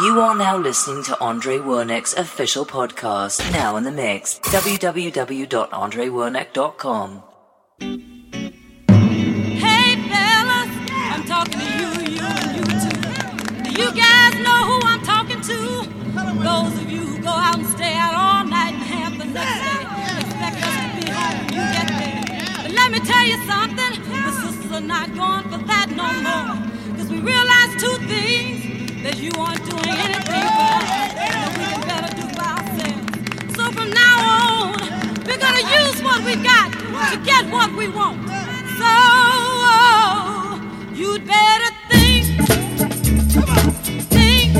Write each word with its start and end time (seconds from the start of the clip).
You 0.00 0.20
are 0.20 0.36
now 0.36 0.56
listening 0.56 1.02
to 1.04 1.18
Andre 1.20 1.58
Wernick's 1.58 2.14
official 2.14 2.64
podcast, 2.64 3.50
now 3.50 3.74
in 3.76 3.82
the 3.82 3.90
mix. 3.90 4.38
www.andrewernick.com. 4.44 7.22
Hey 9.58 9.96
fellas, 10.08 10.70
I'm 10.92 11.24
talking 11.24 11.58
to 11.58 11.66
you, 11.66 11.88
you, 12.14 12.28
you 12.54 12.62
too. 12.78 12.94
Do 13.64 13.70
you 13.74 13.90
guys 13.90 14.34
know 14.38 14.60
who 14.70 14.78
I'm 14.86 15.02
talking 15.02 15.40
to? 15.40 15.56
Those 16.44 16.74
of 16.80 16.88
you 16.88 17.00
who 17.00 17.18
go 17.20 17.30
out 17.30 17.58
and 17.58 17.66
stay 17.66 17.94
out 17.94 18.14
all 18.14 18.44
night 18.44 18.74
and 18.74 18.82
have 18.84 19.18
the 19.18 19.24
next 19.24 19.62
day. 19.66 19.82
Expect 20.20 20.62
us 20.62 20.76
to 20.78 20.94
be 20.94 21.10
home 21.10 21.38
when 21.42 21.54
you 21.54 21.66
get 21.74 21.88
there. 21.88 22.22
But 22.62 22.70
let 22.70 22.92
me 22.92 23.00
tell 23.00 23.26
you 23.26 23.36
something, 23.48 24.00
the 24.08 24.30
sisters 24.30 24.70
are 24.70 24.80
not 24.80 25.12
going 25.16 25.42
for 25.50 25.58
that 25.66 25.90
no 25.90 26.12
more. 26.22 26.67
You 29.28 29.34
aren't 29.42 29.64
doing 29.68 29.88
anything 29.88 30.48
we 31.58 31.66
better 31.86 32.10
do 32.16 32.24
by 32.36 32.44
ourselves. 32.56 33.56
So 33.56 33.62
from 33.72 33.90
now 33.90 34.16
on, 34.36 34.78
we're 35.26 35.38
gonna 35.38 35.64
use 35.82 35.98
what 36.02 36.22
we 36.24 36.34
got 36.36 36.72
to 37.10 37.16
get 37.24 37.46
what 37.50 37.72
we 37.76 37.88
want. 37.88 38.18
So 38.78 38.92
you'd 40.94 41.26
better 41.26 41.70
think, 41.90 42.26
think. 44.10 44.52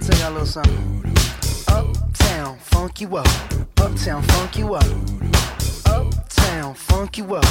tell 0.00 0.18
y'all 0.18 0.30
a 0.30 0.32
little 0.32 0.46
something. 0.46 1.14
Uptown, 1.68 2.58
funk 2.58 3.00
you 3.00 3.16
up. 3.16 3.26
Uptown, 3.78 4.22
funk 4.22 4.56
you 4.56 4.74
up. 4.74 4.84
Uptown, 5.86 6.74
funk 6.74 7.18
you 7.18 7.34
up. 7.34 7.44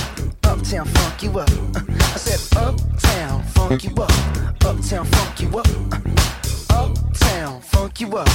Uptown, 0.43 0.85
funk 0.85 1.23
you 1.23 1.39
up. 1.39 1.49
I 1.75 2.17
said, 2.17 2.57
Uptown, 2.57 3.43
funk 3.43 3.83
you 3.83 3.95
up. 3.95 4.11
Uptown, 4.65 5.05
funk 5.05 5.41
you 5.41 5.57
up. 5.59 5.67
Uptown, 6.69 7.61
funk 7.61 8.01
you 8.01 8.17
up. 8.17 8.29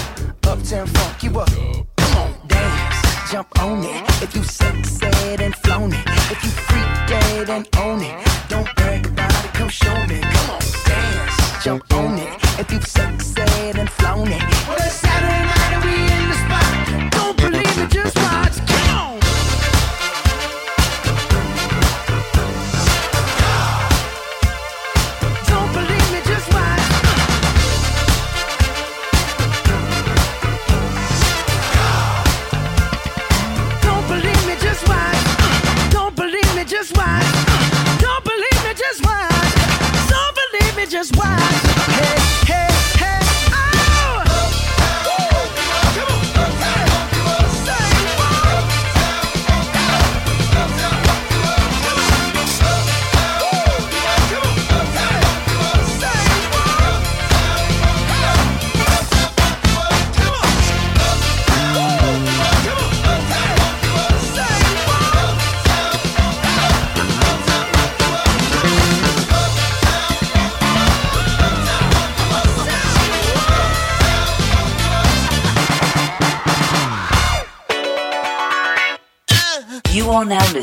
Uptown, 0.46 0.86
funk 0.86 1.22
you 1.22 1.40
up. 1.40 1.50
Come 1.96 2.16
on, 2.16 2.34
dance, 2.46 3.30
jump 3.32 3.48
on 3.60 3.84
it. 3.84 4.22
If 4.22 4.34
you 4.34 4.42
succeed 4.44 5.40
and 5.40 5.54
flown 5.56 5.92
it, 5.92 6.06
if 6.30 6.42
you 6.44 6.50
freak 6.50 7.08
dead 7.08 7.50
and 7.50 7.68
own 7.78 8.02
it, 8.02 8.26
don't 8.48 8.68
brag 8.76 9.06
about 9.06 9.44
it. 9.44 9.52
Come 9.54 9.68
show 9.68 9.94
me. 10.06 10.20
Come 10.20 10.50
on, 10.50 10.60
dance, 10.86 11.64
jump 11.64 11.92
on 11.94 12.18
it 12.18 12.43
if 12.64 12.72
you've 12.72 12.86
sexed 12.86 13.38
and 13.38 13.90
flown 13.90 14.28
it. 14.28 15.03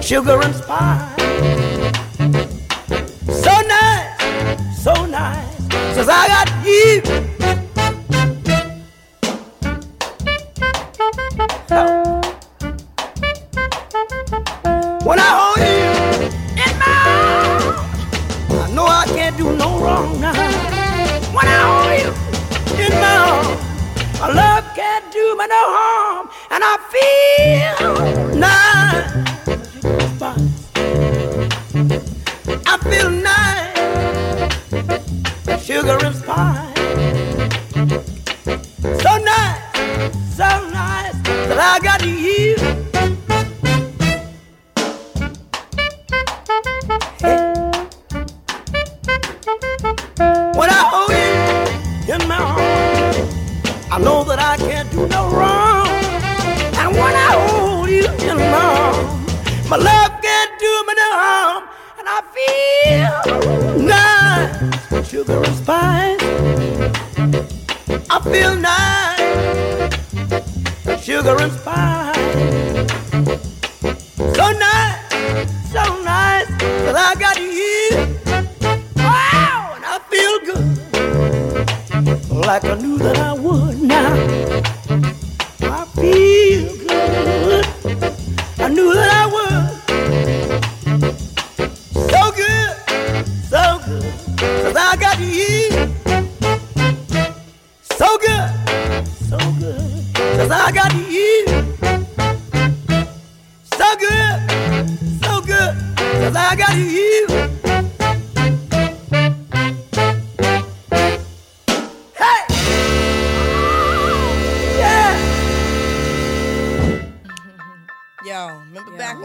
like 0.00 0.06
sugar 0.06 0.40
and 0.42 0.54
spice. 0.54 1.14
So 3.26 3.52
nice, 3.68 4.82
so 4.82 5.06
nice, 5.06 5.94
since 5.94 6.08
I 6.08 6.26
got 6.26 6.48
you. 6.64 7.29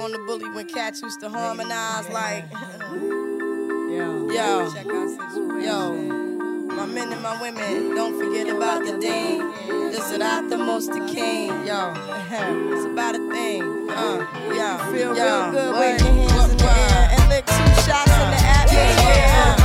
On 0.06 0.12
the 0.12 0.20
bully 0.20 0.48
when 0.52 0.68
cats 0.68 1.02
used 1.02 1.20
to 1.22 1.30
harmonize 1.30 2.08
like, 2.10 2.46
yo, 3.90 4.30
yo, 4.30 5.94
my 6.68 6.86
men 6.86 7.12
and 7.12 7.24
my 7.24 7.42
women, 7.42 7.96
don't 7.96 8.16
forget 8.16 8.48
about 8.48 8.86
the 8.86 9.00
deen. 9.00 9.40
This 9.90 10.12
is 10.12 10.20
not 10.20 10.48
the 10.52 10.60
most 10.60 10.92
the 10.92 11.00
king, 11.12 11.48
yo. 11.66 11.92
It's 11.96 12.86
about 12.86 13.16
a 13.16 13.30
thing, 13.32 13.64
uh, 13.90 14.28
yo, 14.54 14.78
Feel 14.94 15.18
yo, 15.18 15.50
real 15.50 15.52
good, 15.52 15.74
wave 15.74 16.00
your 16.00 16.30
hands 16.30 16.52
in 16.52 16.58
the 16.58 16.66
air. 16.66 17.10
And 17.12 17.30
lick 17.30 17.46
two 17.48 17.54
shots 17.82 18.12
in 18.12 18.30
the 18.30 18.42
atmosphere. 18.46 19.65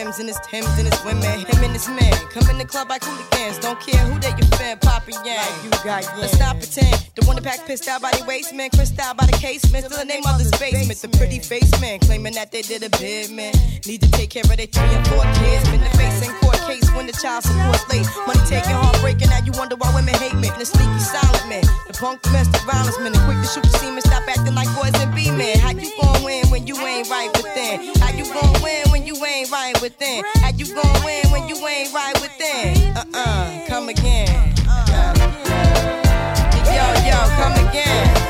Rims 0.00 0.18
and 0.18 0.28
his 0.28 0.40
Timbs 0.40 0.78
and 0.78 0.88
his 0.88 1.04
women. 1.04 1.44
Him 1.44 1.62
and 1.62 1.72
his 1.72 1.86
men 1.86 2.12
come 2.32 2.48
in 2.48 2.56
the 2.56 2.64
club 2.64 2.88
like 2.88 3.04
hooligans. 3.04 3.58
Don't 3.58 3.78
care 3.80 4.00
who 4.06 4.18
they 4.18 4.30
your 4.30 4.48
fan, 4.56 4.78
poppin' 4.78 5.14
yang. 5.26 5.44
You 5.62 5.70
got 5.84 6.08
Let's 6.16 6.38
not 6.38 6.56
pretend. 6.56 7.10
The 7.16 7.26
one 7.26 7.36
that 7.36 7.44
pack 7.44 7.66
pissed 7.66 7.86
out 7.86 8.00
by 8.00 8.10
the 8.12 8.24
waistman, 8.24 8.70
Cristal 8.70 9.12
by 9.14 9.26
the 9.26 9.32
casement. 9.32 9.84
Still 9.84 9.98
the 9.98 10.06
name 10.06 10.22
of 10.26 10.38
this 10.38 10.50
basement. 10.58 10.98
The 11.00 11.08
pretty 11.18 11.38
face 11.38 11.70
man 11.82 11.98
claiming 11.98 12.32
that 12.34 12.50
they 12.50 12.62
did 12.62 12.82
a 12.82 12.88
bid, 12.96 13.30
man. 13.30 13.52
Need 13.86 14.00
to 14.00 14.10
take 14.12 14.30
care 14.30 14.42
of 14.42 14.56
their 14.56 14.66
three 14.66 14.88
and 14.88 15.06
four 15.08 15.24
kids. 15.36 15.68
Been 15.68 15.84
the 15.84 15.90
face 16.00 16.26
in 16.26 16.32
court 16.40 16.49
case 16.70 16.90
when 16.94 17.06
the 17.06 17.12
child 17.12 17.42
support's 17.42 17.82
late. 17.90 18.06
Money 18.26 18.40
taking, 18.46 18.78
heartbreaking. 18.78 19.28
Now 19.28 19.42
you 19.42 19.52
wonder 19.58 19.76
why 19.76 19.92
women 19.94 20.14
hate 20.14 20.34
men. 20.34 20.54
The 20.58 20.64
sneaky 20.64 21.00
silent 21.00 21.46
man. 21.48 21.64
The 21.86 21.94
punk 21.98 22.22
domestic 22.22 22.62
violence 22.62 22.98
man. 23.00 23.12
The 23.12 23.20
quick 23.26 23.38
to 23.42 23.48
shoot 23.50 23.64
the 23.64 23.74
semen. 23.78 24.02
Stop 24.02 24.28
acting 24.28 24.54
like 24.54 24.70
boys 24.78 24.94
and 25.02 25.12
be 25.14 25.30
men. 25.30 25.58
How 25.58 25.72
you 25.72 25.90
gon' 26.00 26.22
win 26.22 26.46
when 26.48 26.66
you 26.66 26.76
ain't 26.78 27.10
right 27.10 27.30
within? 27.34 27.94
How 27.98 28.10
you 28.14 28.24
gon' 28.32 28.62
win 28.62 28.86
when 28.90 29.06
you 29.06 29.16
ain't 29.24 29.50
right 29.50 29.74
within? 29.82 30.22
How 30.42 30.50
you 30.54 30.66
gon' 30.74 31.04
win 31.04 31.24
when 31.34 31.48
you 31.48 31.56
ain't 31.66 31.92
right 31.92 32.16
within? 32.20 32.96
Uh 32.96 33.04
uh, 33.14 33.66
come 33.66 33.88
again. 33.88 34.30
Yo, 36.70 36.86
yo, 37.02 37.18
come 37.34 37.56
again. 37.66 38.29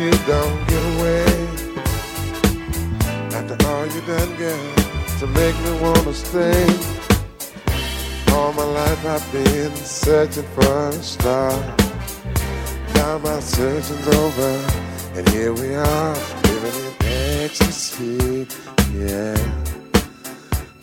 you 0.00 0.10
don't 0.26 0.58
get 0.66 0.82
away. 0.94 1.26
After 3.36 3.56
all 3.68 3.86
you 3.86 4.00
done, 4.12 4.32
girl, 4.36 4.74
to 5.18 5.26
make 5.26 5.56
me 5.64 5.72
wanna 5.78 6.14
stay. 6.14 6.64
All 8.32 8.52
my 8.54 8.64
life 8.64 9.04
I've 9.04 9.32
been 9.32 9.74
searching 9.76 10.48
for 10.54 10.88
a 10.88 10.92
star. 10.92 11.52
Now 12.94 13.18
my 13.18 13.40
searching's 13.40 14.08
over, 14.22 14.52
and 15.16 15.28
here 15.28 15.52
we 15.52 15.74
are, 15.74 16.14
living 16.48 16.78
in 16.86 16.94
ecstasy. 17.44 18.46
Yeah, 18.94 19.36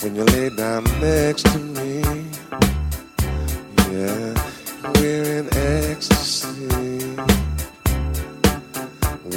when 0.02 0.16
you 0.16 0.26
lay 0.26 0.50
down 0.50 0.84
next 1.02 1.44
to 1.54 1.60
me, 1.60 2.02
yeah, 3.92 4.34
we're 4.96 5.28
in 5.40 5.48
ecstasy. 5.52 7.47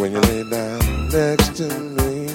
When 0.01 0.13
you 0.13 0.21
lay 0.21 0.45
down 0.49 1.09
next 1.11 1.57
to 1.57 1.69
me. 1.69 2.31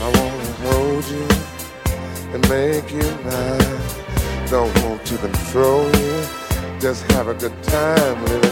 I 0.00 0.08
wanna 0.16 0.52
hold 0.64 1.04
you 1.04 1.28
and 2.32 2.48
make 2.48 2.90
you 2.90 3.18
mine. 3.22 3.55
A 7.46 7.48
time 7.62 8.45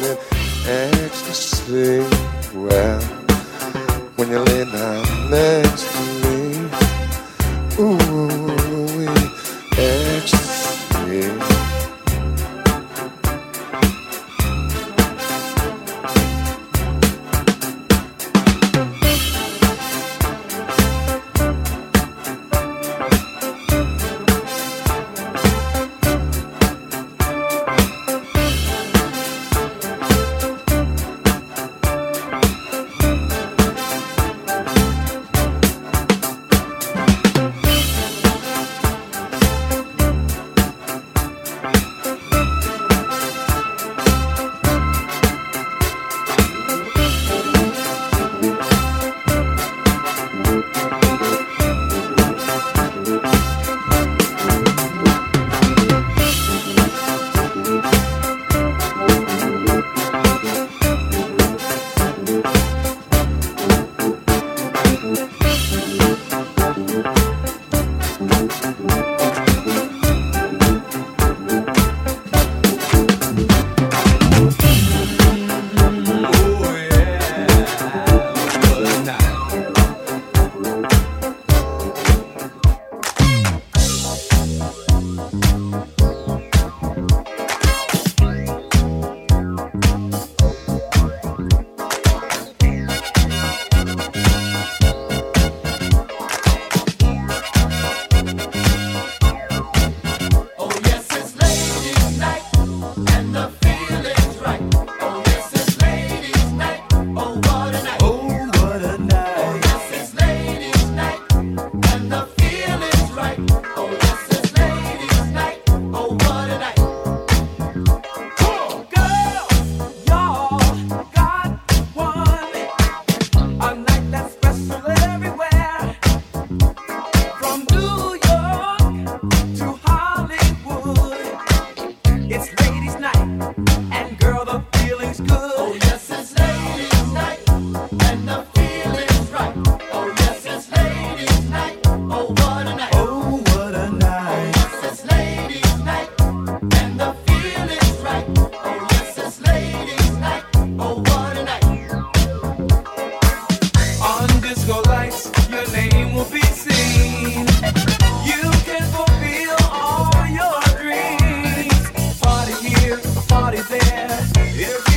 Oh, 163.37 163.41
what 163.41 163.55
a 163.59 164.94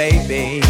baby, 0.00 0.69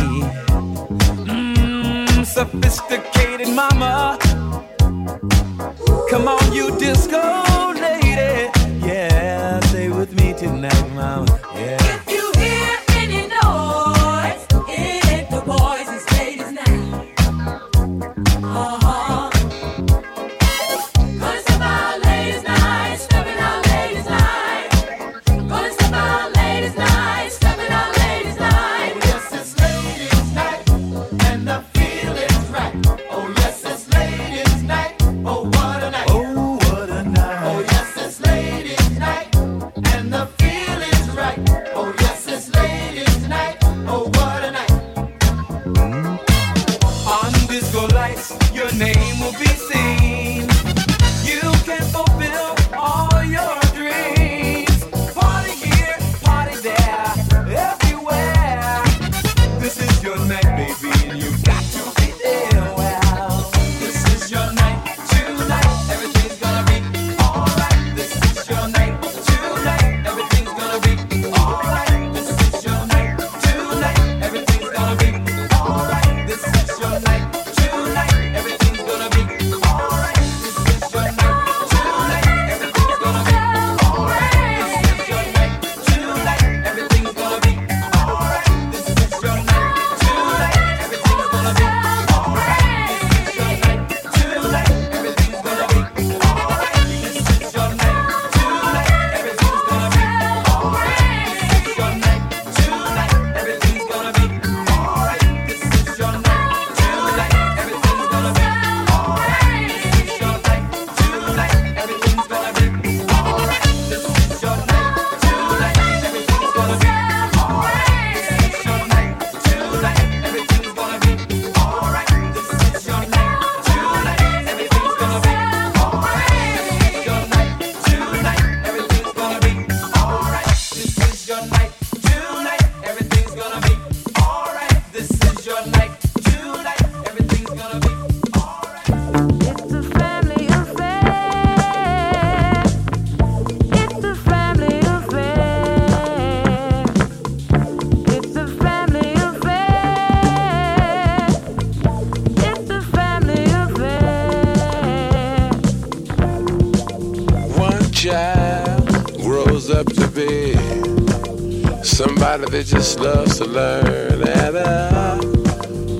that 162.38 162.64
just 162.64 163.00
loves 163.00 163.38
to 163.38 163.44
learn. 163.44 164.22
And 164.22 164.56
uh, 164.56 165.18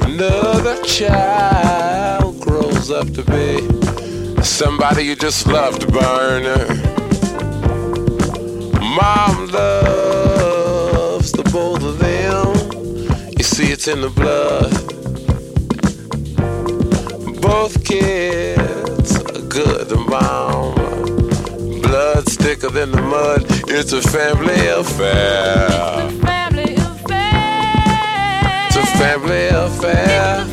another 0.05 0.81
child 0.85 2.41
grows 2.41 2.89
up 2.89 3.11
to 3.14 3.24
be 3.24 4.43
somebody 4.43 5.03
you 5.03 5.16
just 5.16 5.49
love 5.49 5.81
to 5.81 5.89
burn. 5.89 6.45
Mom 8.81 9.49
loves 9.49 11.33
the 11.33 11.43
both 11.53 11.83
of 11.83 11.99
them. 11.99 12.55
You 13.37 13.43
see, 13.43 13.72
it's 13.72 13.89
in 13.89 14.01
the 14.01 14.11
blood. 14.11 14.70
Both 17.43 17.85
kids 17.85 19.16
are 19.16 19.43
good 19.49 19.91
and 19.91 20.07
mom. 20.07 20.74
blood's 21.83 22.37
thicker 22.37 22.68
than 22.70 22.93
the 22.93 23.03
mud. 23.03 23.47
It's 23.68 23.93
a 23.93 24.01
family 24.01 24.68
affair 24.68 26.20
family 29.01 29.48
affair. 29.48 30.49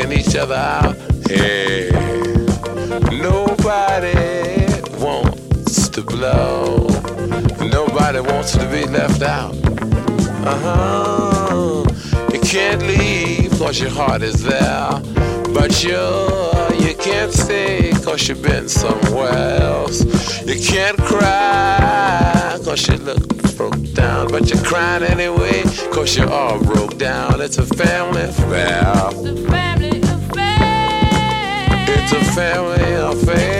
Checking 0.00 0.18
each 0.18 0.36
other 0.36 0.54
out. 0.54 0.96
Hey, 1.28 1.90
nobody 3.10 4.14
wants 4.98 5.88
to 5.90 6.02
blow. 6.02 6.86
Nobody 7.60 8.20
wants 8.20 8.52
to 8.52 8.66
be 8.70 8.86
left 8.86 9.22
out. 9.22 9.54
Uh 10.46 10.58
huh. 10.64 11.84
You 12.32 12.40
can't 12.40 12.82
leave 12.82 13.50
cause 13.58 13.80
your 13.80 13.90
heart 13.90 14.22
is 14.22 14.42
there. 14.42 14.90
But 15.52 15.82
you, 15.82 15.98
you 16.86 16.94
can't 16.96 17.32
stay 17.32 17.92
cause 18.04 18.28
you've 18.28 18.42
been 18.42 18.68
somewhere 18.68 19.60
else. 19.60 20.04
You 20.46 20.60
can't 20.60 20.96
cry 20.98 22.58
cause 22.64 22.88
you 22.88 22.96
look 22.96 23.26
broke 23.56 23.92
down. 23.92 24.28
But 24.28 24.48
you're 24.48 24.64
crying 24.64 25.02
anyway 25.02 25.62
cause 25.92 26.16
you're 26.16 26.30
all 26.30 26.62
broke 26.62 26.96
down. 26.96 27.40
It's 27.40 27.58
a 27.58 27.66
family 27.66 28.22
affair 28.22 29.00
it's 29.82 29.89
a 32.12 32.24
family 32.32 32.92
affair. 32.94 33.59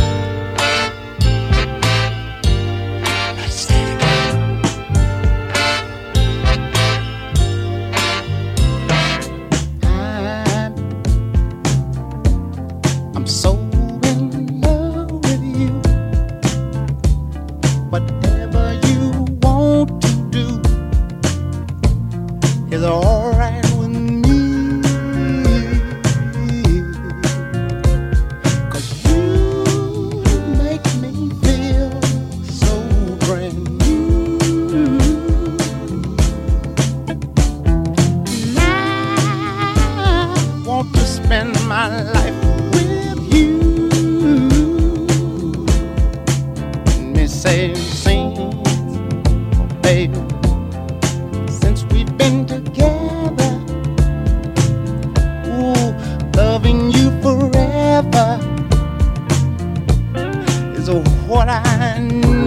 what 60.99 61.47
I 61.47 61.99
need. 61.99 62.40